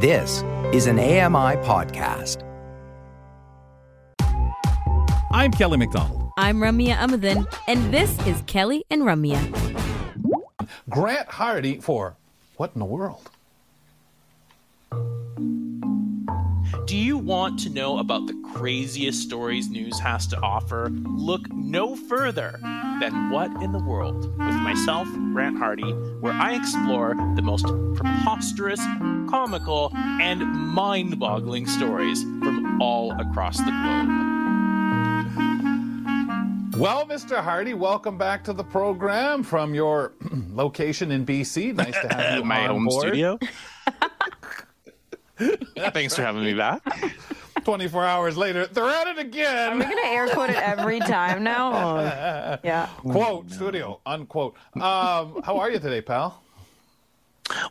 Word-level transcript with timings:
This 0.00 0.44
is 0.72 0.86
an 0.86 1.00
AMI 1.00 1.56
podcast. 1.66 2.44
I'm 5.32 5.50
Kelly 5.50 5.76
MacDonald. 5.76 6.30
I'm 6.38 6.58
Ramya 6.58 6.94
Amuthan, 6.94 7.52
and 7.66 7.92
this 7.92 8.16
is 8.24 8.40
Kelly 8.46 8.84
and 8.90 9.02
Ramya. 9.02 9.40
Grant 10.88 11.28
Hardy 11.28 11.80
for 11.80 12.14
What 12.58 12.70
in 12.74 12.78
the 12.78 12.84
World? 12.84 13.28
Do 16.88 16.96
you 16.96 17.18
want 17.18 17.58
to 17.64 17.68
know 17.68 17.98
about 17.98 18.26
the 18.26 18.32
craziest 18.42 19.20
stories 19.22 19.68
news 19.68 19.98
has 19.98 20.26
to 20.28 20.40
offer? 20.40 20.88
Look 20.88 21.42
no 21.52 21.94
further 21.94 22.58
than 22.98 23.28
What 23.28 23.50
in 23.62 23.72
the 23.72 23.78
World 23.78 24.24
with 24.38 24.54
myself, 24.54 25.06
Grant 25.34 25.58
Hardy, 25.58 25.92
where 26.22 26.32
I 26.32 26.54
explore 26.54 27.14
the 27.36 27.42
most 27.42 27.66
preposterous, 27.94 28.80
comical, 29.28 29.92
and 29.94 30.40
mind 30.40 31.18
boggling 31.18 31.66
stories 31.66 32.22
from 32.22 32.80
all 32.80 33.12
across 33.20 33.58
the 33.58 33.64
globe. 33.64 34.08
Well, 36.80 37.04
Mr. 37.04 37.42
Hardy, 37.42 37.74
welcome 37.74 38.16
back 38.16 38.42
to 38.44 38.54
the 38.54 38.64
program 38.64 39.42
from 39.42 39.74
your 39.74 40.14
location 40.52 41.10
in 41.10 41.26
BC. 41.26 41.74
Nice 41.74 42.00
to 42.00 42.08
have 42.08 42.36
you 42.38 42.44
My 42.44 42.62
on 42.62 42.70
home 42.70 42.84
board. 42.86 43.08
studio. 43.08 43.38
Thanks 45.92 46.14
for 46.16 46.22
having 46.22 46.44
me 46.44 46.54
back. 46.54 46.82
24 47.64 48.04
hours 48.04 48.36
later, 48.36 48.66
they're 48.66 48.88
at 48.88 49.06
it 49.08 49.18
again. 49.18 49.72
Are 49.72 49.76
we 49.76 49.82
again. 49.84 49.96
gonna 49.96 50.08
air 50.08 50.28
quote 50.28 50.50
it 50.50 50.56
every 50.56 51.00
time 51.00 51.42
now? 51.42 51.72
Or- 51.98 52.58
yeah. 52.64 52.86
Quote, 53.00 53.50
studio, 53.50 54.00
unquote. 54.06 54.56
Um, 54.74 55.42
how 55.44 55.58
are 55.58 55.70
you 55.70 55.78
today, 55.78 56.00
pal? 56.00 56.42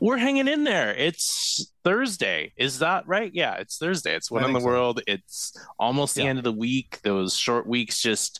We're 0.02 0.17
hanging 0.17 0.48
in 0.48 0.63
there. 0.63 0.94
It's 0.94 1.72
Thursday. 1.84 2.52
Is 2.58 2.80
that 2.80 3.08
right? 3.08 3.31
Yeah, 3.34 3.55
it's 3.55 3.77
Thursday. 3.77 4.16
It's 4.16 4.31
one 4.31 4.44
in 4.44 4.53
the 4.53 4.59
so. 4.59 4.66
world. 4.66 5.02
It's 5.08 5.55
almost 5.80 6.16
the 6.16 6.23
Yeah. 6.23 6.30
end 6.30 6.38
of 6.39 6.44
the 6.44 6.52
week. 6.52 6.99
Those 7.03 7.36
short 7.36 7.67
weeks 7.67 8.02
just 8.02 8.39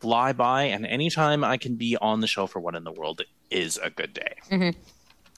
fly 0.00 0.32
by, 0.32 0.64
and 0.64 0.86
anytime 0.86 1.44
I 1.44 1.56
can 1.56 1.76
be 1.76 1.96
on 2.00 2.20
the 2.20 2.26
show 2.26 2.46
for 2.46 2.60
one 2.60 2.74
in 2.74 2.84
the 2.84 2.92
world 2.92 3.22
is 3.50 3.78
a 3.82 3.90
good 3.90 4.12
day. 4.14 4.72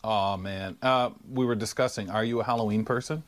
Oh, 0.05 0.37
man. 0.37 0.77
Uh, 0.83 1.11
we 1.31 1.47
were 1.47 1.55
discussing, 1.55 2.11
are 2.11 2.25
you 2.25 2.41
a 2.41 2.45
Halloween 2.45 2.85
person? 2.85 3.23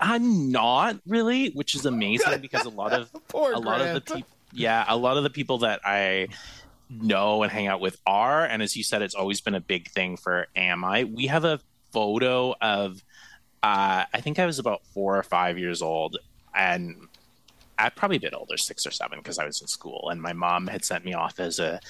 I'm 0.00 0.50
not 0.50 0.98
really, 1.06 1.50
which 1.50 1.74
is 1.74 1.84
amazing 1.84 2.40
because 2.40 2.64
a 2.64 2.70
lot 2.70 2.92
of 2.92 3.10
a 3.34 3.38
lot 3.58 3.80
of 3.80 3.94
the 3.94 4.00
people, 4.00 4.36
yeah, 4.52 4.84
a 4.88 4.96
lot 4.96 5.16
of 5.16 5.24
the 5.24 5.30
people 5.30 5.58
that 5.58 5.80
I 5.84 6.28
know 6.88 7.42
and 7.42 7.52
hang 7.52 7.66
out 7.66 7.80
with 7.80 7.98
are, 8.06 8.44
and 8.44 8.62
as 8.62 8.76
you 8.76 8.82
said, 8.82 9.02
it's 9.02 9.14
always 9.14 9.40
been 9.40 9.54
a 9.54 9.60
big 9.60 9.90
thing 9.90 10.16
for 10.16 10.46
AMI. 10.56 11.04
We 11.04 11.26
have 11.26 11.44
a 11.44 11.60
photo 11.92 12.54
of, 12.60 13.02
uh, 13.62 14.04
I 14.12 14.20
think 14.20 14.38
I 14.38 14.46
was 14.46 14.58
about 14.58 14.82
four 14.94 15.18
or 15.18 15.22
five 15.22 15.58
years 15.58 15.82
old, 15.82 16.16
and 16.54 17.08
I 17.78 17.90
probably 17.90 18.16
a 18.16 18.20
bit 18.20 18.34
older, 18.34 18.56
six 18.56 18.86
or 18.86 18.90
seven, 18.90 19.18
because 19.18 19.38
I 19.38 19.44
was 19.44 19.60
in 19.60 19.66
school, 19.66 20.08
and 20.10 20.20
my 20.20 20.32
mom 20.32 20.66
had 20.66 20.84
sent 20.84 21.04
me 21.04 21.12
off 21.12 21.40
as 21.40 21.58
a 21.58 21.80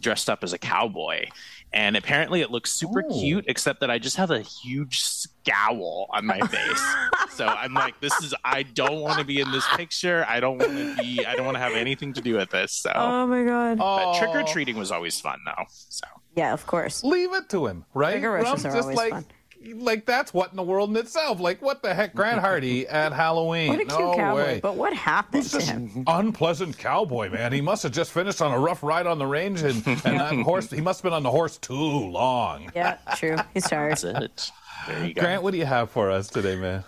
dressed 0.00 0.28
up 0.30 0.42
as 0.44 0.52
a 0.52 0.58
cowboy. 0.58 1.26
And 1.72 1.96
apparently 1.96 2.40
it 2.40 2.50
looks 2.52 2.70
super 2.72 3.02
Oh. 3.08 3.12
cute, 3.20 3.46
except 3.48 3.80
that 3.80 3.90
I 3.90 3.98
just 3.98 4.16
have 4.16 4.30
a 4.30 4.40
huge 4.40 5.00
scowl 5.00 6.06
on 6.10 6.24
my 6.24 6.38
face. 6.40 6.94
so 7.30 7.46
I'm 7.46 7.74
like, 7.74 8.00
this 8.00 8.12
is, 8.22 8.32
I 8.44 8.62
don't 8.62 9.00
want 9.00 9.18
to 9.18 9.24
be 9.24 9.40
in 9.40 9.50
this 9.50 9.66
picture. 9.76 10.24
I 10.28 10.38
don't 10.38 10.58
want 10.58 10.70
to 10.70 10.96
be, 11.02 11.26
I 11.26 11.34
don't 11.34 11.44
want 11.44 11.56
to 11.56 11.60
have 11.60 11.72
anything 11.72 12.12
to 12.12 12.20
do 12.20 12.36
with 12.36 12.50
this. 12.50 12.72
So, 12.72 12.92
Oh 12.94 13.26
my 13.26 13.42
god. 13.44 13.78
but 13.78 14.18
trick 14.18 14.30
or 14.30 14.42
Oh. 14.42 14.46
treating 14.46 14.76
was 14.76 14.92
always 14.92 15.20
fun, 15.20 15.40
though. 15.44 15.64
So, 15.68 16.06
Yeah, 16.36 16.52
of 16.52 16.64
course. 16.66 17.02
Leave 17.02 17.32
it 17.34 17.48
to 17.48 17.66
him, 17.66 17.84
right? 17.92 18.12
Trigger 18.12 18.32
rushes 18.32 18.64
Rump? 18.64 18.76
are 18.76 18.80
always 18.80 18.96
like, 18.96 19.10
fun. 19.10 19.24
Like 19.74 20.04
that's 20.06 20.34
what 20.34 20.50
in 20.50 20.56
the 20.56 20.62
world 20.62 20.90
in 20.90 20.96
itself. 20.96 21.40
Like 21.40 21.62
what 21.62 21.82
the 21.82 21.94
heck, 21.94 22.14
Grant 22.14 22.40
Hardy 22.40 22.86
at 22.88 23.12
Halloween? 23.12 23.68
What 23.68 23.80
a 23.80 23.84
cute 23.84 23.98
no 23.98 24.14
cowboy. 24.14 24.36
way. 24.36 24.60
But 24.62 24.76
what 24.76 24.92
happened 24.94 25.42
Who's 25.44 25.52
to 25.52 25.58
this 25.58 25.68
him? 25.68 26.04
unpleasant 26.06 26.76
cowboy, 26.78 27.30
man? 27.30 27.52
He 27.52 27.60
must 27.60 27.82
have 27.84 27.92
just 27.92 28.12
finished 28.12 28.42
on 28.42 28.52
a 28.52 28.58
rough 28.58 28.82
ride 28.82 29.06
on 29.06 29.18
the 29.18 29.26
range, 29.26 29.62
and, 29.62 29.86
and 29.86 30.00
that 30.20 30.34
horse. 30.44 30.70
He 30.70 30.80
must 30.80 31.00
have 31.00 31.04
been 31.04 31.12
on 31.14 31.22
the 31.22 31.30
horse 31.30 31.56
too 31.58 31.74
long. 31.74 32.70
Yeah, 32.74 32.98
true. 33.16 33.36
He's 33.54 33.64
tired. 33.68 33.92
that's 33.92 34.04
it. 34.04 34.50
There 34.88 35.06
you 35.06 35.14
go. 35.14 35.22
Grant, 35.22 35.42
what 35.42 35.52
do 35.52 35.58
you 35.58 35.66
have 35.66 35.90
for 35.90 36.10
us 36.10 36.28
today, 36.28 36.56
man? 36.56 36.84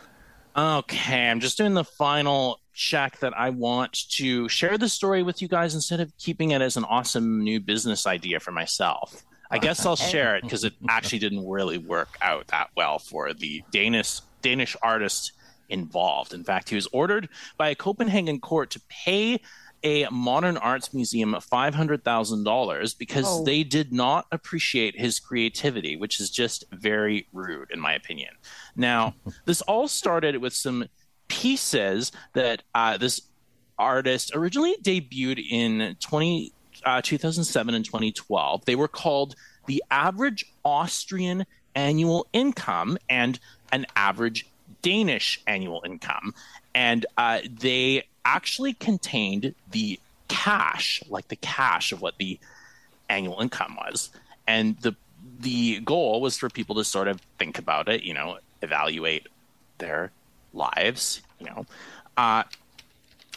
Okay, 0.57 1.29
I'm 1.29 1.41
just 1.41 1.59
doing 1.59 1.75
the 1.75 1.85
final 1.85 2.61
check 2.73 3.19
that 3.21 3.37
I 3.39 3.51
want 3.51 4.09
to 4.11 4.49
share 4.49 4.79
the 4.79 4.89
story 4.89 5.23
with 5.23 5.41
you 5.43 5.49
guys 5.49 5.75
instead 5.75 6.01
of 6.01 6.17
keeping 6.19 6.51
it 6.53 6.61
as 6.63 6.77
an 6.77 6.85
awesome 6.85 7.43
new 7.43 7.61
business 7.61 8.07
idea 8.07 8.41
for 8.41 8.53
myself. 8.53 9.23
I 9.51 9.59
guess 9.59 9.85
I'll 9.87 9.97
share 9.97 10.37
it 10.37 10.43
because 10.43 10.65
it 10.65 10.75
actually 10.89 11.21
didn't 11.21 11.47
really 11.49 11.79
work 11.79 12.17
out 12.21 12.49
that 12.49 12.71
well 12.77 12.99
for 12.99 13.33
the 13.33 13.63
Danish 13.71 14.21
Danish 14.43 14.77
artist 14.83 15.33
involved. 15.69 16.33
In 16.33 16.45
fact, 16.45 16.69
he 16.69 16.75
was 16.77 16.87
ordered 16.93 17.29
by 17.57 17.71
a 17.71 17.75
Copenhagen 17.75 18.41
court 18.41 18.71
to 18.71 18.81
pay 18.89 19.41
a 19.83 20.07
modern 20.11 20.57
arts 20.57 20.93
museum 20.95 21.35
$500,000 21.35 22.95
because 22.99 23.25
Oh. 23.27 23.45
they 23.45 23.63
did 23.63 23.93
not 23.93 24.27
appreciate 24.33 24.99
his 24.99 25.19
creativity, 25.21 25.97
which 25.97 26.21
is 26.21 26.31
just 26.31 26.65
very 26.73 27.27
rude, 27.33 27.71
in 27.71 27.81
my 27.81 27.93
opinion. 27.93 28.35
Now, 28.75 29.15
this 29.45 29.63
all 29.63 29.89
started 29.89 30.39
with 30.39 30.55
some 30.55 30.87
pieces 31.29 32.13
that 32.35 32.63
uh, 32.75 32.97
this 32.97 33.21
artist 33.79 34.31
originally 34.35 34.77
debuted 34.83 35.45
in 35.51 35.97
20, 36.01 36.53
uh, 36.87 37.03
2007 37.03 37.75
and 37.75 37.85
2012. 37.85 38.65
They 38.65 38.77
were 38.77 38.89
called 38.89 39.35
The 39.67 39.83
Average 39.91 40.47
Austrian 40.65 41.45
Annual 41.75 42.27
Income 42.33 42.97
and 43.11 43.39
An 43.73 43.85
Average 43.97 44.47
Danish 44.81 45.43
Annual 45.47 45.83
Income. 45.85 46.35
And 46.75 47.05
uh, 47.19 47.41
they 47.61 48.05
actually 48.25 48.75
contained 48.75 49.55
the 49.71 49.99
cash, 50.29 51.03
like 51.09 51.29
the 51.29 51.37
cash 51.37 51.93
of 51.93 52.01
what 52.01 52.17
the 52.19 52.39
annual 53.09 53.41
income 53.41 53.77
was. 53.77 54.11
And 54.47 54.79
the 54.79 54.95
the 55.41 55.81
goal 55.81 56.21
was 56.21 56.37
for 56.37 56.49
people 56.49 56.77
to 56.77 56.85
sort 56.85 57.09
of 57.09 57.21
think 57.39 57.59
about 57.59 57.89
it, 57.89 58.03
you 58.05 58.15
know, 58.15 58.39
evaluate 58.63 59.27
their 59.79 60.13
lives, 60.55 61.21
you 61.39 61.47
know. 61.47 61.67
Uh, 62.17 62.45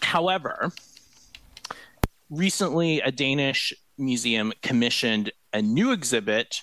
however, 0.02 0.72
recently 2.30 3.02
a 3.02 3.12
Danish 3.12 3.74
museum 3.98 4.54
commissioned 4.62 5.32
a 5.54 5.62
new 5.62 5.92
exhibit 5.92 6.62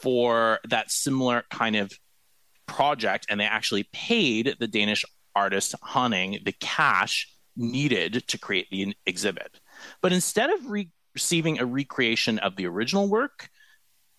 for 0.00 0.60
that 0.68 0.90
similar 0.90 1.44
kind 1.50 1.76
of 1.76 1.92
project, 2.66 3.26
and 3.28 3.40
they 3.40 3.44
actually 3.44 3.88
paid 3.92 4.54
the 4.60 4.68
Danish 4.68 5.04
artist 5.34 5.74
Haaning 5.82 6.44
the 6.44 6.52
cash 6.52 7.28
needed 7.56 8.24
to 8.28 8.38
create 8.38 8.68
the 8.70 8.94
exhibit. 9.06 9.60
But 10.00 10.12
instead 10.12 10.50
of 10.50 10.70
re- 10.70 10.90
receiving 11.14 11.58
a 11.58 11.66
recreation 11.66 12.38
of 12.38 12.56
the 12.56 12.66
original 12.66 13.08
work, 13.08 13.48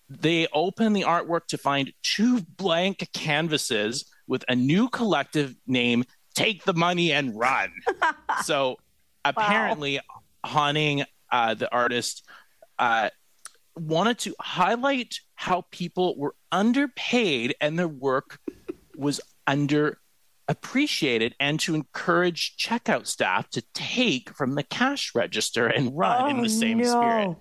they 0.08 0.48
open 0.52 0.92
the 0.92 1.02
artwork 1.02 1.46
to 1.48 1.58
find 1.58 1.92
two 2.02 2.40
blank 2.56 3.08
canvases 3.14 4.10
with 4.26 4.44
a 4.48 4.56
new 4.56 4.88
collective 4.88 5.54
name 5.66 6.04
take 6.34 6.64
the 6.64 6.74
money 6.74 7.12
and 7.12 7.36
run 7.38 7.72
so 8.44 8.76
apparently 9.24 9.98
Haaning, 10.44 11.04
uh, 11.30 11.54
the 11.54 11.72
artist 11.72 12.26
uh, 12.78 13.10
wanted 13.76 14.18
to 14.20 14.34
highlight 14.40 15.20
how 15.34 15.64
people 15.70 16.16
were 16.18 16.34
underpaid 16.52 17.54
and 17.60 17.78
their 17.78 17.88
work 17.88 18.38
was 18.96 19.20
underappreciated 19.46 21.32
and 21.40 21.60
to 21.60 21.74
encourage 21.74 22.56
checkout 22.56 23.06
staff 23.06 23.48
to 23.50 23.62
take 23.74 24.34
from 24.36 24.54
the 24.54 24.62
cash 24.62 25.14
register 25.14 25.66
and 25.66 25.96
run 25.96 26.30
in 26.30 26.38
Oh, 26.40 26.42
the 26.42 26.48
same 26.48 26.78
no. 26.78 26.84
spirit 26.84 27.36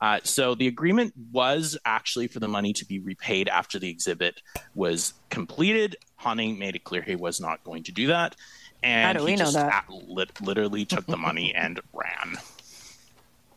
uh, 0.00 0.20
so 0.22 0.54
the 0.54 0.66
agreement 0.66 1.14
was 1.32 1.78
actually 1.86 2.26
for 2.26 2.38
the 2.38 2.48
money 2.48 2.72
to 2.74 2.84
be 2.84 2.98
repaid 2.98 3.48
after 3.48 3.78
the 3.78 3.88
exhibit 3.88 4.38
was 4.74 5.14
completed. 5.30 5.96
Haaning 6.20 6.58
made 6.58 6.76
it 6.76 6.84
clear 6.84 7.00
he 7.00 7.16
was 7.16 7.40
not 7.40 7.64
going 7.64 7.84
to 7.84 7.92
do 7.92 8.08
that, 8.08 8.36
and 8.84 9.18
do 9.18 9.24
he 9.24 9.32
we 9.32 9.36
know 9.36 9.52
just 9.52 9.52
that? 9.52 9.78
a- 9.88 9.92
lit- 9.92 10.40
literally 10.40 10.84
took 10.86 11.08
the 11.08 11.16
money 11.16 11.54
and 11.54 11.80
ran. 11.92 12.38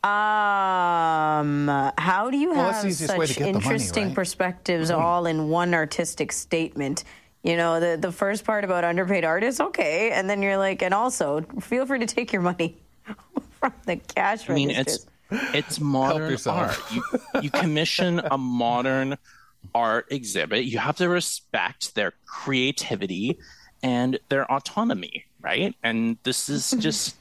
Um, 0.04 1.68
how 1.98 2.30
do 2.32 2.38
you 2.38 2.54
Well, 2.54 2.74
have 2.74 2.80
the 2.82 2.88
easiest 2.88 3.16
way 3.16 3.28
to 3.28 3.34
such 3.34 3.36
get 3.36 3.52
the 3.54 3.60
money, 3.60 3.86
interesting 3.86 4.04
right? 4.04 4.14
perspectives 4.14 4.92
all 4.92 5.26
in 5.26 5.50
one 5.50 5.74
artistic 5.74 6.32
statement? 6.32 7.04
You 7.44 7.58
know, 7.58 7.80
the 7.80 7.98
the 7.98 8.12
first 8.12 8.46
part 8.46 8.64
about 8.64 8.84
underpaid 8.84 9.26
artists, 9.26 9.60
okay, 9.60 10.12
and 10.12 10.30
then 10.30 10.42
you're 10.42 10.58
like, 10.58 10.82
and 10.82 10.94
also 10.94 11.42
feel 11.62 11.86
free 11.86 12.00
to 12.00 12.06
take 12.08 12.32
your 12.34 12.42
money 12.42 12.78
from 13.60 13.74
the 13.86 13.98
cash 13.98 14.50
I 14.50 14.54
mean, 14.54 14.70
registers. 14.70 15.08
it's 15.32 15.46
it's 15.54 15.80
modern 15.80 16.38
art. 16.48 16.84
You 16.92 17.04
you 17.40 17.52
commission 17.52 18.22
a 18.32 18.38
modern 18.38 19.18
art 19.76 20.08
exhibit. 20.12 20.66
You 20.66 20.80
have 20.80 20.98
to 20.98 21.10
respect 21.10 21.96
their 21.96 22.14
creativity 22.26 23.40
and 23.84 24.20
their 24.30 24.50
autonomy, 24.52 25.26
right? 25.42 25.76
And 25.84 26.18
this 26.24 26.50
is 26.50 26.72
just 26.80 27.16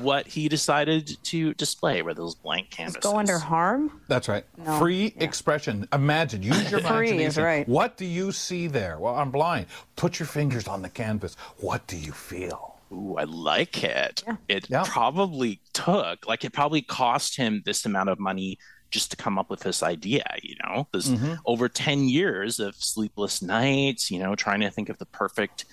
what 0.00 0.26
he 0.28 0.48
decided 0.48 1.16
to 1.24 1.52
display 1.54 2.00
were 2.02 2.14
those 2.14 2.34
blank 2.36 2.70
canvases. 2.70 3.02
Go 3.02 3.18
under 3.18 3.38
harm? 3.38 4.00
That's 4.06 4.28
right. 4.28 4.44
No. 4.56 4.78
Free 4.78 5.12
expression. 5.16 5.88
Imagine. 5.92 6.42
Use 6.44 6.70
your 6.70 6.80
Free 6.80 7.08
is 7.08 7.12
imagination. 7.12 7.42
right. 7.42 7.68
What 7.68 7.96
do 7.96 8.04
you 8.04 8.30
see 8.30 8.68
there? 8.68 8.98
Well, 9.00 9.16
I'm 9.16 9.30
blind. 9.32 9.66
Put 9.96 10.20
your 10.20 10.26
fingers 10.28 10.68
on 10.68 10.82
the 10.82 10.88
canvas. 10.88 11.36
What 11.58 11.86
do 11.88 11.96
you 11.96 12.12
feel? 12.12 12.76
Ooh, 12.92 13.16
I 13.18 13.24
like 13.24 13.82
it. 13.84 14.22
It 14.46 14.70
Yeah. 14.70 14.84
probably 14.86 15.60
took, 15.72 16.26
like, 16.26 16.44
it 16.44 16.52
probably 16.52 16.80
cost 16.80 17.36
him 17.36 17.62
this 17.66 17.84
amount 17.84 18.08
of 18.10 18.18
money 18.18 18.58
just 18.90 19.10
to 19.10 19.16
come 19.16 19.38
up 19.38 19.50
with 19.50 19.60
this 19.60 19.82
idea, 19.82 20.24
you 20.42 20.56
know? 20.64 20.86
This 20.92 21.08
Mm-hmm. 21.08 21.34
over 21.46 21.68
10 21.68 22.08
years 22.08 22.58
of 22.60 22.74
sleepless 22.76 23.42
nights, 23.42 24.10
you 24.10 24.18
know, 24.18 24.34
trying 24.34 24.60
to 24.60 24.70
think 24.70 24.88
of 24.88 24.98
the 24.98 25.06
perfect 25.06 25.64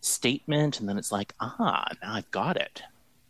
statement. 0.00 0.80
And 0.80 0.88
then 0.88 0.98
it's 0.98 1.12
like, 1.12 1.34
ah, 1.40 1.86
now 2.02 2.14
I've 2.14 2.30
got 2.30 2.56
it. 2.56 2.82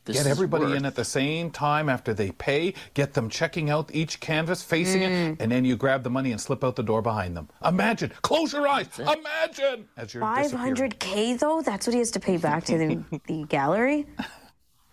This 0.06 0.18
Get 0.18 0.26
everybody 0.26 0.64
worth- 0.66 0.76
in 0.76 0.84
at 0.84 0.96
the 0.96 1.04
same 1.04 1.50
time 1.50 1.88
after 1.88 2.12
they 2.12 2.30
pay. 2.32 2.74
Get 2.92 3.14
them 3.14 3.30
checking 3.30 3.70
out 3.70 3.88
each 3.94 4.20
canvas, 4.20 4.62
facing 4.62 5.00
it, 5.02 5.36
and 5.40 5.50
then 5.50 5.64
you 5.64 5.76
grab 5.76 6.02
the 6.02 6.10
money 6.10 6.30
and 6.30 6.38
slip 6.38 6.62
out 6.62 6.76
the 6.76 6.82
door 6.82 7.00
behind 7.00 7.34
them. 7.34 7.48
Imagine. 7.64 8.12
Close 8.20 8.52
your 8.52 8.68
eyes. 8.68 8.88
Imagine 8.98 9.88
as 9.96 10.12
you're 10.12 10.22
500K, 10.22 11.38
though? 11.38 11.62
That's 11.62 11.86
what 11.86 11.94
he 11.94 12.00
has 12.00 12.10
to 12.10 12.20
pay 12.20 12.36
back 12.36 12.64
to 12.64 12.76
the, 12.76 13.20
the 13.26 13.44
gallery? 13.48 14.06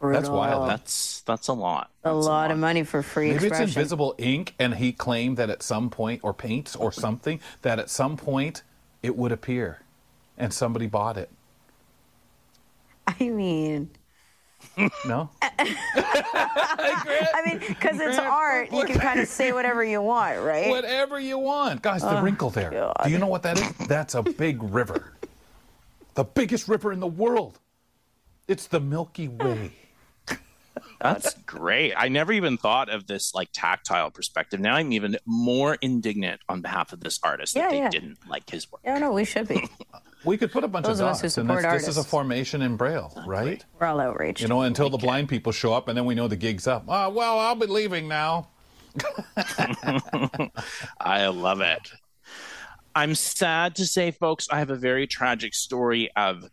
That's 0.02 0.30
wild. 0.30 0.70
That's 0.70 1.22
that's 1.22 1.48
a 1.48 1.54
lot. 1.54 1.90
a 2.04 2.10
That's 2.14 2.26
lot 2.26 2.52
of 2.52 2.58
money 2.58 2.84
for 2.84 3.02
free 3.04 3.28
Maybe 3.28 3.36
it's 3.38 3.46
expression. 3.46 3.70
invisible 3.80 4.16
ink, 4.18 4.54
and 4.60 4.76
he 4.76 4.92
claimed 4.92 5.38
that 5.38 5.50
at 5.50 5.64
some 5.64 5.90
point, 5.90 6.22
or 6.24 6.34
paints, 6.34 6.76
or 6.76 6.92
something, 6.92 7.40
that 7.62 7.80
at 7.80 7.90
some 7.90 8.18
point 8.18 8.64
it 9.04 9.16
would 9.16 9.32
appear, 9.32 9.82
and 10.38 10.54
somebody 10.54 10.88
bought 10.88 11.18
it. 11.18 11.30
I 13.08 13.30
mean, 13.30 13.90
No, 15.06 15.30
I 15.42 17.42
mean, 17.46 17.60
because 17.68 18.00
it's 18.00 18.18
art, 18.18 18.72
you 18.72 18.86
can 18.86 19.00
kind 19.00 19.20
of 19.20 19.28
say 19.28 19.52
whatever 19.54 19.84
you 19.84 20.02
want, 20.02 20.40
right? 20.40 20.70
whatever 20.70 21.20
you 21.20 21.38
want, 21.38 21.82
guys. 21.82 22.02
The 22.02 22.20
oh, 22.20 22.24
wrinkle 22.24 22.50
there. 22.52 22.72
God. 22.72 22.96
Do 23.04 23.10
you 23.10 23.18
know 23.18 23.28
what 23.28 23.44
that 23.44 23.60
is? 23.60 23.88
That's 23.88 24.16
a 24.16 24.24
big 24.24 24.62
river, 24.64 25.14
the 26.14 26.24
biggest 26.24 26.68
river 26.68 26.92
in 26.92 27.00
the 27.00 27.08
world. 27.08 27.60
It's 28.48 28.68
the 28.68 28.80
Milky 28.80 29.28
Way. 29.28 29.72
That's 31.00 31.34
great. 31.46 31.94
I 31.96 32.08
never 32.10 32.32
even 32.34 32.58
thought 32.58 32.90
of 32.90 33.08
this 33.08 33.34
like 33.34 33.50
tactile 33.54 34.12
perspective. 34.12 34.60
Now 34.60 34.76
I'm 34.76 34.92
even 34.92 35.18
more 35.26 35.76
indignant 35.82 36.42
on 36.50 36.62
behalf 36.62 36.94
of 36.94 37.00
this 37.00 37.20
artist 37.24 37.56
Yeah, 37.56 37.64
that 37.64 37.72
they 37.72 37.78
yeah. 37.78 37.90
didn't 37.90 38.18
like 38.30 38.50
his 38.50 38.72
work. 38.72 38.82
Yeah, 38.84 38.98
no, 39.00 39.12
we 39.12 39.26
should 39.26 39.48
be. 39.48 39.68
We 40.24 40.38
could 40.38 40.52
put 40.52 40.64
a 40.64 40.68
bunch 40.68 40.86
Those 40.86 41.00
of 41.00 41.08
of 41.08 41.14
us 41.14 41.22
dots, 41.24 41.34
who 41.36 41.42
and 41.42 41.48
support 41.50 41.64
this, 41.64 41.82
this 41.88 41.98
is 41.98 41.98
a 41.98 42.04
formation 42.04 42.62
in 42.62 42.78
Braille, 42.78 43.12
right? 43.26 43.66
We're 43.80 43.88
all 43.88 44.00
outraged. 44.00 44.40
You 44.42 44.50
know, 44.50 44.62
until 44.62 44.88
the 44.92 45.00
blind 45.00 45.30
people 45.30 45.52
show 45.52 45.74
up, 45.74 45.88
and 45.88 45.98
then 45.98 46.06
we 46.06 46.14
know 46.14 46.28
the 46.28 46.36
gig's 46.36 46.68
up. 46.68 46.84
Ah, 46.88 47.10
well, 47.10 47.40
I'll 47.40 47.56
be 47.56 47.66
leaving 47.66 48.08
now. 48.08 48.48
I 51.00 51.28
love 51.28 51.62
it. 51.62 51.90
I'm 52.94 53.16
sad 53.16 53.76
to 53.78 53.86
say, 53.88 54.12
folks, 54.12 54.48
I 54.52 54.60
have 54.60 54.70
a 54.70 54.76
very 54.76 55.08
tragic 55.08 55.54
story 55.56 56.12
of 56.16 56.46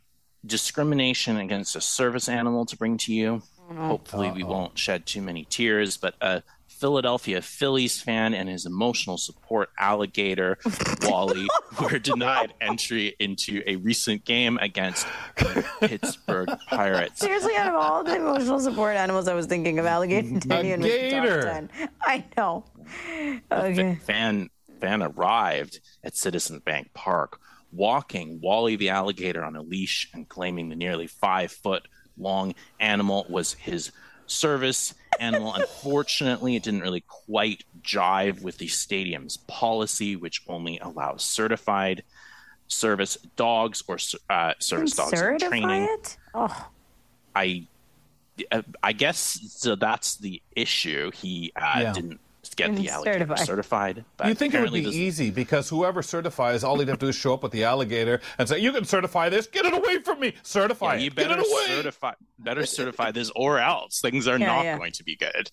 discrimination 0.46 1.36
against 1.36 1.76
a 1.76 1.80
service 1.82 2.28
animal 2.28 2.64
to 2.66 2.76
bring 2.76 2.96
to 2.98 3.12
you. 3.12 3.42
Hopefully, 3.76 4.30
we 4.30 4.44
won't 4.44 4.78
shed 4.78 5.06
too 5.06 5.22
many 5.22 5.44
tears, 5.44 5.96
but 5.96 6.14
a 6.20 6.42
Philadelphia 6.68 7.42
Phillies 7.42 8.00
fan 8.00 8.34
and 8.34 8.48
his 8.48 8.64
emotional 8.64 9.18
support 9.18 9.70
alligator, 9.78 10.58
Wally, 11.02 11.46
were 11.82 11.98
denied 11.98 12.54
entry 12.60 13.16
into 13.18 13.62
a 13.66 13.76
recent 13.76 14.24
game 14.24 14.58
against 14.62 15.06
the 15.36 15.64
Pittsburgh 15.80 16.48
Pirates. 16.68 17.20
Seriously, 17.20 17.56
out 17.56 17.68
of 17.68 17.74
all 17.74 18.04
the 18.04 18.14
emotional 18.14 18.60
support 18.60 18.96
animals, 18.96 19.26
I 19.26 19.34
was 19.34 19.46
thinking 19.46 19.78
of 19.80 19.86
alligator 19.86 20.38
Teddy 20.48 20.70
and 20.70 20.82
gator. 20.82 21.42
top 21.42 21.52
10. 21.52 21.70
I 22.02 22.24
know. 22.36 22.64
Okay. 23.50 23.96
fan 23.96 24.48
fan 24.80 25.02
arrived 25.02 25.80
at 26.04 26.16
Citizen 26.16 26.60
Bank 26.60 26.90
Park, 26.94 27.40
walking 27.72 28.40
Wally 28.40 28.76
the 28.76 28.90
alligator 28.90 29.44
on 29.44 29.56
a 29.56 29.62
leash 29.62 30.08
and 30.14 30.28
claiming 30.28 30.68
the 30.68 30.76
nearly 30.76 31.08
five 31.08 31.50
foot 31.50 31.88
long 32.18 32.54
animal 32.80 33.26
was 33.28 33.54
his 33.54 33.92
service 34.26 34.94
animal. 35.20 35.54
Unfortunately, 35.54 36.56
it 36.56 36.62
didn't 36.62 36.80
really 36.80 37.02
quite 37.06 37.64
jive 37.82 38.42
with 38.42 38.58
the 38.58 38.68
stadium's 38.68 39.38
policy, 39.38 40.16
which 40.16 40.42
only 40.48 40.78
allows 40.78 41.24
certified 41.24 42.02
service 42.68 43.16
dogs 43.36 43.82
or 43.88 43.98
uh, 44.28 44.52
service 44.58 44.92
dogs 44.94 45.20
in 45.20 45.38
training. 45.38 45.88
it? 45.90 46.16
Oh, 46.34 46.68
I, 47.34 47.66
uh, 48.52 48.62
I 48.82 48.92
guess 48.92 49.18
so. 49.48 49.74
That's 49.74 50.16
the 50.16 50.42
issue. 50.54 51.10
He 51.12 51.52
uh, 51.56 51.80
Yeah. 51.80 51.92
didn't 51.92 52.20
get 52.56 52.74
the 52.76 52.88
alligator 52.88 53.18
certify. 53.20 53.44
certified. 53.44 54.04
But 54.16 54.28
You 54.28 54.34
think 54.34 54.54
it 54.54 54.60
would 54.60 54.72
be 54.72 54.80
this- 54.82 54.94
easy 54.94 55.30
because 55.30 55.68
whoever 55.68 56.02
certifies, 56.02 56.64
all 56.64 56.78
he'd 56.78 56.88
have 56.88 56.98
to 56.98 57.06
do 57.06 57.10
is 57.10 57.16
show 57.16 57.34
up 57.34 57.42
with 57.42 57.52
the 57.52 57.64
alligator 57.64 58.20
and 58.38 58.48
say, 58.48 58.58
"You 58.58 58.72
can 58.72 58.84
certify 58.84 59.28
this. 59.28 59.46
Get 59.46 59.64
it 59.66 59.74
away 59.74 59.98
from 60.00 60.20
me. 60.20 60.34
Certify 60.42 60.94
Yeah, 60.94 61.00
you 61.00 61.06
it. 61.08 61.16
Get 61.16 61.28
better 61.28 61.40
it 61.40 61.46
away." 61.50 61.66
certify 61.76 62.12
better 62.38 62.64
certify 62.66 63.10
this 63.10 63.30
or 63.36 63.58
else 63.58 64.00
things 64.00 64.26
are 64.28 64.38
Yeah, 64.38 64.46
not 64.46 64.64
yeah. 64.64 64.78
going 64.78 64.92
to 64.92 65.04
be 65.04 65.16
good. 65.16 65.50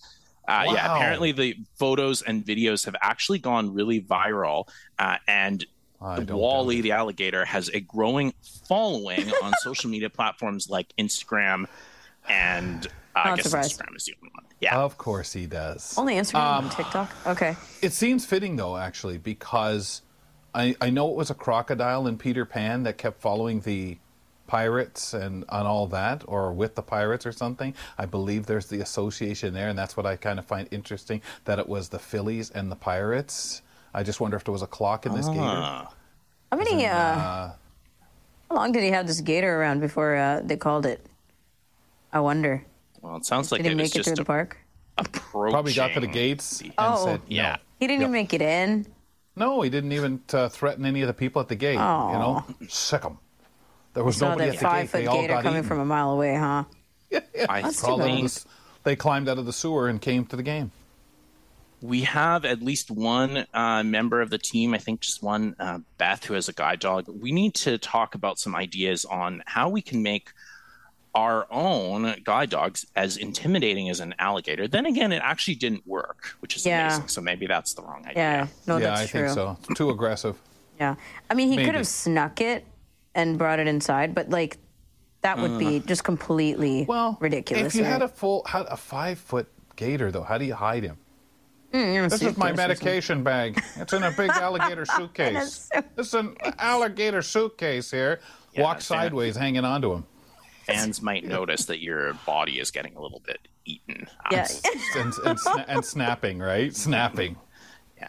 Uh, 0.47 0.65
Yeah, 0.73 0.95
apparently 0.95 1.31
the 1.31 1.57
photos 1.79 2.21
and 2.21 2.45
videos 2.45 2.85
have 2.85 2.95
actually 3.01 3.39
gone 3.39 3.73
really 3.73 3.99
viral, 4.01 4.67
uh, 4.99 5.17
and 5.27 5.65
Wally 5.99 6.81
the 6.81 6.91
alligator 6.91 7.45
has 7.45 7.69
a 7.69 7.79
growing 7.79 8.31
following 8.67 9.31
on 9.43 9.53
social 9.63 9.89
media 9.89 10.09
platforms 10.09 10.69
like 10.69 10.93
Instagram 10.99 11.65
and 12.29 12.85
uh, 13.15 13.21
I 13.25 13.35
guess 13.37 13.45
surprised. 13.45 13.79
Instagram 13.79 13.95
is 13.95 14.05
the 14.05 14.13
only 14.21 14.31
one. 14.35 14.44
Yeah, 14.61 14.77
Of 14.79 14.97
course 14.97 15.33
he 15.33 15.45
does. 15.47 15.95
only 15.97 16.15
Instagram 16.15 16.57
Um, 16.57 16.63
and 16.65 16.71
TikTok? 16.71 17.11
Okay. 17.27 17.55
It 17.81 17.91
seems 17.93 18.25
fitting 18.25 18.55
though, 18.55 18.77
actually, 18.77 19.17
because 19.17 20.01
I, 20.53 20.75
I 20.79 20.89
know 20.89 21.09
it 21.09 21.15
was 21.15 21.29
a 21.29 21.33
crocodile 21.35 22.07
in 22.07 22.17
Peter 22.17 22.45
Pan 22.45 22.83
that 22.83 22.97
kept 22.97 23.19
following 23.21 23.59
the 23.61 23.97
pirates 24.47 25.13
and 25.13 25.43
on 25.49 25.65
all 25.65 25.87
that, 25.87 26.23
or 26.27 26.53
with 26.53 26.75
the 26.75 26.81
pirates 26.81 27.25
or 27.25 27.31
something. 27.31 27.73
I 27.97 28.05
believe 28.05 28.45
there's 28.45 28.67
the 28.67 28.79
association 28.79 29.53
there, 29.53 29.67
and 29.69 29.77
that's 29.77 29.97
what 29.97 30.05
I 30.05 30.15
kind 30.15 30.39
of 30.39 30.45
find 30.45 30.67
interesting 30.71 31.21
that 31.45 31.59
it 31.59 31.67
was 31.67 31.89
the 31.89 31.99
Phillies 31.99 32.51
and 32.51 32.71
the 32.71 32.75
pirates. 32.75 33.61
I 33.93 34.03
just 34.03 34.21
wonder 34.21 34.37
if 34.37 34.43
there 34.45 34.51
was 34.53 34.61
a 34.61 34.67
clock 34.67 35.05
in 35.05 35.13
this 35.13 35.27
gator. 35.27 35.41
Ah. 35.41 35.91
How 36.51 36.57
many, 36.57 36.85
uh, 36.85 36.95
Uh, 36.95 37.51
how 38.49 38.55
long 38.55 38.71
did 38.71 38.83
he 38.83 38.91
have 38.91 39.07
this 39.07 39.19
gator 39.19 39.59
around 39.59 39.79
before 39.81 40.15
uh, 40.15 40.41
they 40.43 40.55
called 40.57 40.85
it? 40.85 41.05
I 42.13 42.19
wonder. 42.19 42.63
Well, 43.05 43.17
it 43.17 43.25
sounds 43.25 43.51
like 43.51 43.59
Did 43.59 43.67
he 43.67 43.71
it 43.73 43.75
was 43.75 43.89
make 43.89 43.95
it 43.95 43.97
just 43.99 44.07
through 44.09 44.15
the 44.15 44.21
a- 44.23 44.25
park? 44.25 44.57
approaching. 44.97 45.51
probably 45.53 45.73
got 45.73 45.91
to 45.93 45.99
the 45.99 46.07
gates 46.07 46.61
and 46.61 46.73
Oh. 46.77 47.05
said, 47.05 47.19
no. 47.19 47.25
Yeah. 47.27 47.57
He 47.79 47.87
didn't 47.87 48.01
Yep. 48.01 48.05
even 48.09 48.11
make 48.13 48.33
it 48.33 48.41
in. 48.41 48.87
No, 49.35 49.61
he 49.61 49.69
didn't 49.69 49.91
even 49.91 50.21
uh, 50.33 50.47
threaten 50.47 50.85
any 50.85 51.01
of 51.01 51.07
the 51.07 51.13
people 51.13 51.41
at 51.41 51.49
the 51.49 51.55
gate. 51.55 51.73
You 51.73 51.77
know, 51.79 52.45
sick 52.69 53.03
'em. 53.03 53.17
There 53.93 54.03
was 54.03 54.17
Saw 54.17 54.29
nobody 54.29 54.45
that 54.51 54.53
at 54.55 54.59
the 54.59 54.65
five 54.65 54.81
gate. 54.83 54.89
foot 54.91 54.97
They 54.99 55.07
all 55.07 55.21
gator 55.21 55.33
got 55.33 55.43
coming 55.43 55.57
eaten. 55.59 55.67
from 55.67 55.79
a 55.79 55.85
mile 55.85 56.11
away, 56.11 56.35
huh? 56.35 56.63
I 57.49 57.61
That's 57.61 57.79
too 57.81 57.85
Crawled 57.85 58.01
out 58.01 58.07
of 58.07 58.11
think 58.13 58.19
the 58.21 58.25
s- 58.25 58.45
they 58.83 58.95
climbed 58.95 59.27
out 59.29 59.37
of 59.37 59.45
the 59.45 59.53
sewer 59.53 59.89
and 59.89 60.01
came 60.01 60.25
to 60.27 60.35
the 60.37 60.43
game. 60.43 60.71
we 61.81 62.01
have 62.01 62.45
at 62.45 62.63
least 62.63 62.89
one 62.89 63.45
uh, 63.53 63.83
member 63.83 64.21
of 64.21 64.29
the 64.29 64.37
team, 64.37 64.73
I 64.73 64.77
think 64.79 65.01
just 65.01 65.21
one, 65.21 65.55
uh, 65.59 65.79
Beth, 65.97 66.23
who 66.23 66.33
has 66.33 66.47
a 66.49 66.53
guide 66.53 66.79
dog. 66.79 67.05
We 67.07 67.31
need 67.31 67.53
to 67.55 67.77
talk 67.77 68.15
about 68.15 68.39
some 68.39 68.55
ideas 68.55 69.03
on 69.05 69.43
how 69.45 69.69
we 69.69 69.81
can 69.81 70.01
make 70.01 70.29
our 71.15 71.47
own 71.49 72.13
guide 72.25 72.49
dogs 72.49 72.85
as 72.95 73.15
intimidating 73.17 73.89
as 73.89 74.01
an 74.01 74.13
alligator. 74.19 74.67
Then 74.67 74.85
again, 74.85 75.11
it 75.13 75.21
actually 75.23 75.55
didn't 75.55 75.87
work, 75.87 76.35
which 76.41 76.55
is 76.57 76.65
Yeah. 76.65 76.87
amazing. 76.87 77.07
So 77.07 77.21
maybe 77.21 77.47
that's 77.47 77.73
the 77.73 77.81
wrong 77.81 78.01
idea. 78.05 78.13
Yeah. 78.23 78.47
No, 78.67 78.77
yeah, 78.77 78.87
that's 78.89 79.01
I 79.01 79.05
true. 79.07 79.21
think 79.21 79.33
so. 79.33 79.57
It's 79.69 79.77
too 79.77 79.89
aggressive. 79.89 80.35
Yeah. 80.79 80.95
I 81.29 81.33
mean, 81.33 81.47
he 81.49 81.55
Maybe. 81.55 81.67
could 81.67 81.75
have 81.75 81.87
snuck 81.87 82.41
it 82.41 82.65
and 83.15 83.37
brought 83.37 83.59
it 83.59 83.67
inside, 83.67 84.13
but 84.13 84.29
like 84.29 84.57
that 85.21 85.39
would 85.39 85.57
be 85.57 85.79
just 85.79 86.03
completely. 86.03 86.85
Well, 86.87 87.17
ridiculous. 87.21 87.73
If 87.73 87.79
you 87.79 87.85
had 87.85 88.01
a 88.01 88.07
full, 88.09 88.43
had 88.45 88.65
a 88.69 88.77
five 88.77 89.17
foot 89.17 89.47
gator, 89.77 90.11
though, 90.11 90.21
how 90.23 90.37
do 90.37 90.43
you 90.45 90.53
hide 90.53 90.83
him? 90.83 90.97
Mm, 91.73 92.09
This 92.09 92.21
is 92.21 92.37
my 92.37 92.51
medication 92.51 93.23
bag. 93.23 93.61
It's 93.77 93.91
in 93.93 94.03
a 94.03 94.11
big 94.11 94.29
alligator 94.33 94.85
suitcase. 94.97 95.69
This 95.95 96.07
is 96.07 96.13
an 96.13 96.35
alligator 96.59 97.21
suitcase 97.21 97.89
here. 97.89 98.19
Yeah, 98.53 98.63
Walk 98.63 98.77
that- 98.77 98.83
sideways, 98.83 99.35
hanging 99.37 99.63
onto 99.65 99.93
him. 99.93 100.05
Fans 100.65 101.01
might 101.01 101.23
notice 101.25 101.65
that 101.65 101.79
your 101.81 102.13
body 102.25 102.59
is 102.59 102.71
getting 102.71 102.95
a 102.95 103.01
little 103.01 103.21
bit 103.25 103.47
eaten. 103.65 104.07
Yeah. 104.31 104.47
and, 104.95 105.13
and, 105.25 105.37
sna- 105.39 105.65
and 105.67 105.85
snapping, 105.85 106.39
right? 106.39 106.75
Snapping. 106.75 107.37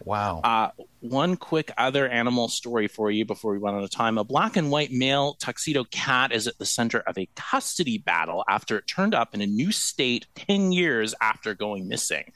Wow. 0.04 0.40
Uh, 0.42 0.70
one 1.00 1.36
quick 1.36 1.70
other 1.78 2.08
animal 2.08 2.48
story 2.48 2.88
for 2.88 3.10
you 3.10 3.24
before 3.24 3.52
we 3.52 3.58
run 3.58 3.74
out 3.76 3.84
of 3.84 3.90
time. 3.90 4.18
A 4.18 4.24
black 4.24 4.56
and 4.56 4.70
white 4.70 4.90
male 4.90 5.34
tuxedo 5.34 5.84
cat 5.84 6.32
is 6.32 6.46
at 6.46 6.58
the 6.58 6.66
center 6.66 7.00
of 7.00 7.16
a 7.16 7.28
custody 7.36 7.96
battle 7.98 8.44
after 8.48 8.78
it 8.78 8.86
turned 8.88 9.14
up 9.14 9.32
in 9.34 9.40
a 9.40 9.46
new 9.46 9.70
state 9.70 10.26
10 10.34 10.72
years 10.72 11.14
after 11.20 11.54
going 11.54 11.86
missing. 11.88 12.32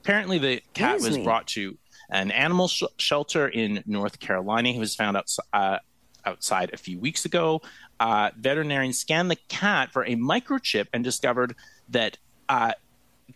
Apparently, 0.00 0.38
the 0.38 0.62
cat 0.72 0.94
Excuse 0.94 1.10
was 1.10 1.18
me. 1.18 1.24
brought 1.24 1.46
to 1.48 1.76
an 2.10 2.30
animal 2.30 2.68
sh- 2.68 2.82
shelter 2.96 3.48
in 3.48 3.82
North 3.86 4.18
Carolina. 4.18 4.70
He 4.70 4.78
was 4.78 4.94
found 4.94 5.16
outs- 5.18 5.38
uh, 5.52 5.78
outside 6.26 6.70
a 6.72 6.76
few 6.76 6.98
weeks 6.98 7.24
ago. 7.24 7.62
Uh, 8.00 8.30
veterinarians 8.36 8.98
scanned 8.98 9.30
the 9.30 9.38
cat 9.48 9.92
for 9.92 10.04
a 10.04 10.16
microchip 10.16 10.86
and 10.92 11.04
discovered 11.04 11.54
that 11.88 12.18
uh, 12.48 12.72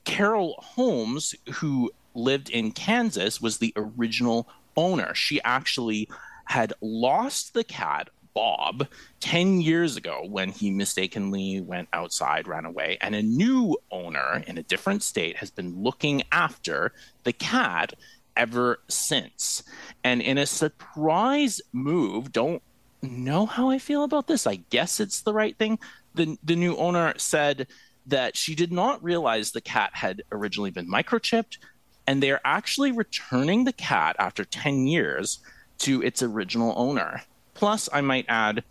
Carol 0.04 0.56
Holmes, 0.58 1.34
who 1.54 1.90
lived 2.14 2.50
in 2.50 2.72
Kansas, 2.72 3.40
was 3.40 3.58
the 3.58 3.72
original 3.76 4.48
owner. 4.76 5.14
She 5.14 5.40
actually 5.42 6.08
had 6.44 6.72
lost 6.80 7.54
the 7.54 7.64
cat, 7.64 8.08
Bob, 8.34 8.86
10 9.20 9.60
years 9.60 9.96
ago 9.96 10.24
when 10.28 10.50
he 10.50 10.70
mistakenly 10.70 11.60
went 11.60 11.88
outside, 11.92 12.46
ran 12.46 12.64
away. 12.64 12.96
And 13.00 13.14
a 13.14 13.22
new 13.22 13.76
owner 13.90 14.44
in 14.46 14.58
a 14.58 14.62
different 14.62 15.02
state 15.02 15.38
has 15.38 15.50
been 15.50 15.82
looking 15.82 16.22
after 16.30 16.92
the 17.24 17.32
cat 17.32 17.94
ever 18.36 18.78
since. 18.88 19.64
And 20.04 20.22
in 20.22 20.38
a 20.38 20.46
surprise 20.46 21.60
move, 21.72 22.32
don't 22.32 22.62
know 23.02 23.46
how 23.46 23.70
I 23.70 23.78
feel 23.78 24.04
about 24.04 24.26
this. 24.26 24.46
I 24.46 24.56
guess 24.70 25.00
it's 25.00 25.20
the 25.20 25.32
right 25.32 25.56
thing. 25.56 25.78
The, 26.14 26.36
the 26.42 26.56
new 26.56 26.76
owner 26.76 27.14
said 27.16 27.66
that 28.06 28.36
she 28.36 28.54
did 28.54 28.72
not 28.72 29.02
realize 29.02 29.52
the 29.52 29.60
cat 29.60 29.90
had 29.94 30.22
originally 30.32 30.70
been 30.70 30.90
microchipped, 30.90 31.58
and 32.06 32.22
they're 32.22 32.40
actually 32.44 32.90
returning 32.90 33.64
the 33.64 33.72
cat 33.72 34.16
after 34.18 34.44
10 34.44 34.86
years 34.86 35.40
to 35.78 36.02
its 36.02 36.22
original 36.22 36.74
owner. 36.76 37.22
Plus, 37.54 37.88
I 37.92 38.00
might 38.00 38.24
add, 38.28 38.64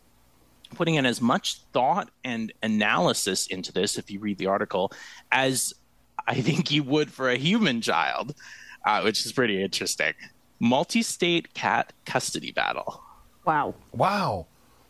putting 0.75 0.95
in 0.95 1.05
as 1.05 1.21
much 1.21 1.61
thought 1.71 2.09
and 2.23 2.51
analysis 2.63 3.47
into 3.47 3.71
this, 3.71 3.97
if 3.97 4.09
you 4.09 4.19
read 4.19 4.37
the 4.37 4.47
article, 4.47 4.91
as 5.31 5.73
I 6.27 6.41
think 6.41 6.71
you 6.71 6.83
would 6.83 7.11
for 7.11 7.29
a 7.29 7.37
human 7.37 7.81
child, 7.81 8.35
uh, 8.85 9.01
which 9.01 9.25
is 9.25 9.31
pretty 9.31 9.61
interesting. 9.61 10.13
Multi 10.59 11.03
state 11.03 11.53
cat 11.53 11.93
custody 12.05 12.51
battle. 12.51 13.03
Wow. 13.47 13.75
Wow. 13.93 14.47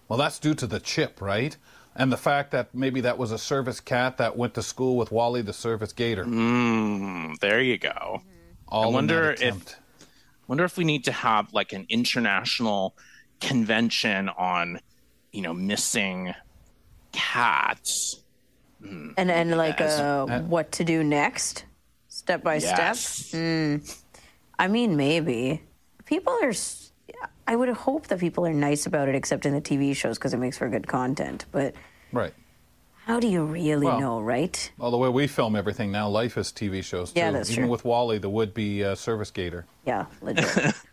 Well, 0.10 0.18
that's 0.18 0.40
due 0.40 0.56
to 0.56 0.66
the 0.66 0.80
chip, 0.80 1.22
right? 1.22 1.56
And 1.96 2.12
the 2.12 2.18
fact 2.18 2.52
that 2.52 2.74
maybe 2.74 3.02
that 3.02 3.18
was 3.20 3.32
a 3.32 3.38
service 3.38 3.80
cat 3.80 4.18
that 4.18 4.36
went 4.36 4.56
to 4.56 4.64
school 4.64 4.98
with 4.98 5.12
Wally 5.12 5.42
the 5.44 5.54
service 5.54 5.94
gator. 5.94 6.26
Mm, 6.26 7.38
there 7.40 7.62
you 7.62 7.78
go. 7.78 8.22
All 8.68 8.86
I 8.86 8.88
wonder 8.88 9.32
if 9.32 9.76
wonder 10.48 10.64
if 10.64 10.76
we 10.78 10.84
need 10.86 11.04
to 11.06 11.12
have 11.12 11.54
like 11.54 11.72
an 11.74 11.86
international 11.90 12.96
convention 13.42 14.30
on, 14.30 14.80
you 15.32 15.42
know, 15.42 15.54
missing 15.54 16.34
cats. 17.12 18.22
And 18.82 19.30
and 19.32 19.52
like 19.58 19.80
Yes. 19.80 20.00
uh, 20.00 20.40
what 20.48 20.72
to 20.74 20.84
do 20.84 21.04
next, 21.04 21.66
step 22.08 22.44
by 22.44 22.56
Yes. 22.56 23.06
step. 23.06 23.82
I 24.60 24.68
mean, 24.68 24.96
maybe 24.98 25.62
people 26.06 26.34
are. 26.42 26.50
s- 26.50 26.87
I 27.48 27.56
would 27.56 27.70
hope 27.70 28.08
that 28.08 28.20
people 28.20 28.46
are 28.46 28.54
nice 28.54 28.86
about 28.86 29.08
it, 29.08 29.16
except 29.16 29.46
in 29.46 29.54
the 29.54 29.62
TV 29.62 29.96
shows 29.96 30.18
because 30.18 30.34
it 30.34 30.38
makes 30.38 30.58
for 30.58 30.68
good 30.70 30.88
content. 30.88 31.46
But 31.52 31.74
Right. 32.12 32.34
how 33.06 33.20
do 33.20 33.28
you 33.28 33.44
really 33.44 33.86
Well, 33.86 34.00
know, 34.00 34.20
right? 34.22 34.70
Well, 34.78 34.92
the 34.92 34.98
way 34.98 35.10
we 35.10 35.28
film 35.28 35.56
everything 35.56 35.92
now, 35.92 36.10
life 36.10 36.38
is 36.38 36.52
TV 36.52 36.82
shows 36.84 37.14
too. 37.14 37.20
Yeah, 37.22 37.32
that's 37.32 37.50
Even 37.50 37.64
true. 37.64 37.72
with 37.72 37.86
Wally, 37.86 38.18
the 38.18 38.30
would-be 38.30 38.84
uh, 38.84 38.96
service 38.96 39.32
gator. 39.32 39.66
Yeah, 39.86 40.06
legit. 40.22 40.74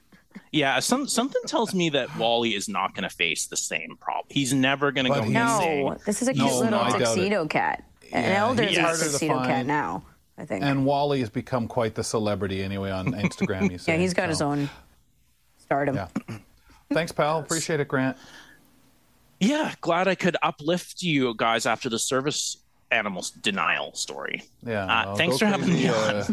Yeah, 0.51 0.79
some 0.81 1.07
something 1.09 1.43
tells 1.47 1.75
me 1.75 1.91
that 1.91 2.17
Wally 2.17 2.55
is 2.55 2.69
not 2.69 2.95
going 2.95 3.09
to 3.09 3.15
face 3.15 3.47
the 3.47 3.57
same 3.57 3.97
problem. 4.01 4.27
He's 4.31 4.53
never 4.53 4.91
going 4.93 5.07
to 5.07 5.11
go 5.11 5.23
missing. 5.23 5.33
no, 5.33 5.97
this 6.07 6.23
is 6.23 6.29
a 6.29 6.33
cute 6.33 6.45
No, 6.47 6.59
little 6.59 6.79
I 6.79 6.91
doubt 6.91 7.01
it. 7.01 7.05
tuxedo 7.05 7.47
cat. 7.47 7.85
An 8.13 8.25
Yeah, 8.25 8.41
elder 8.47 8.63
he's 8.65 8.79
a 8.79 8.83
tuxedo 8.83 9.41
cat 9.45 9.67
now. 9.67 10.05
I 10.37 10.45
think. 10.45 10.65
And 10.65 10.85
Wally 10.87 11.21
has 11.21 11.31
become 11.31 11.67
quite 11.69 11.95
the 11.95 12.03
celebrity 12.05 12.63
anyway 12.63 12.91
on 12.91 13.07
Instagram. 13.15 13.71
You 13.71 13.79
say, 13.79 13.93
yeah, 13.95 13.99
he's 14.01 14.15
got 14.15 14.29
his 14.29 14.43
own 14.43 14.69
stardom. 15.65 15.97
Yeah. 15.97 16.09
Thanks, 16.93 17.13
pal. 17.13 17.41
Appreciate 17.41 17.81
it, 17.81 17.89
Grant. 17.89 18.17
Yeah, 19.41 19.75
glad 19.81 20.09
I 20.09 20.15
could 20.15 20.37
uplift 20.43 21.03
you 21.03 21.35
guys 21.37 21.67
after 21.67 21.89
the 21.89 21.99
service 21.99 22.59
animals 22.91 23.31
denial 23.31 23.93
story. 23.95 24.45
Yeah. 24.65 24.85
Uh, 24.85 25.07
well, 25.07 25.17
thanks 25.17 25.39
for 25.39 25.47
having 25.47 25.73
me 25.73 25.89
uh, 25.89 26.25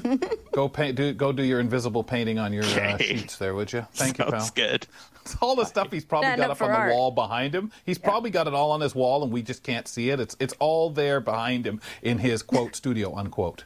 go 0.51 0.69
paint. 0.69 0.95
Do 0.95 1.13
go 1.13 1.31
do 1.31 1.43
your 1.43 1.59
invisible 1.59 2.03
painting 2.03 2.37
on 2.37 2.53
your 2.53 2.63
uh, 2.63 2.97
sheets 2.97 3.37
there, 3.37 3.55
would 3.55 3.73
you? 3.73 3.85
Thank 3.93 4.19
you, 4.19 4.25
pal. 4.25 4.39
Sounds 4.39 4.51
good. 4.51 4.87
all 5.41 5.55
the 5.55 5.65
stuff 5.65 5.91
he's 5.91 6.05
probably 6.05 6.27
Stand 6.27 6.39
got 6.39 6.45
up 6.45 6.51
up 6.51 6.57
for 6.57 6.71
on 6.71 6.87
the 6.89 6.93
wall 6.93 7.11
behind 7.11 7.53
him. 7.53 7.71
He's 7.85 7.97
probably 7.97 8.29
got 8.29 8.47
it 8.47 8.53
all 8.53 8.71
on 8.71 8.81
his 8.81 8.95
wall, 8.95 9.23
and 9.23 9.31
we 9.31 9.41
just 9.41 9.63
can't 9.63 9.87
see 9.87 10.09
it. 10.09 10.19
It's 10.19 10.35
it's 10.39 10.53
all 10.59 10.89
there 10.89 11.19
behind 11.19 11.65
him 11.65 11.81
in 12.01 12.19
his 12.19 12.43
quote 12.43 12.75
studio 12.75 13.15
unquote. 13.15 13.65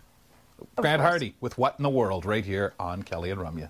Grant 0.77 1.01
Hardy 1.01 1.35
with 1.41 1.57
What 1.57 1.75
in 1.77 1.83
the 1.83 1.89
World 1.89 2.25
right 2.25 2.45
here 2.45 2.73
on 2.79 3.03
Kelly 3.03 3.29
and 3.29 3.39
Ramya. 3.41 3.69